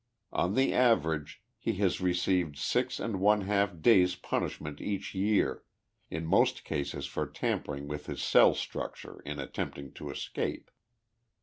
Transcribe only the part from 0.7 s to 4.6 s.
average, he has received six and one lialf days' pun